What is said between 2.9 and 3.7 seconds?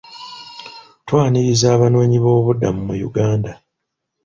Uganda.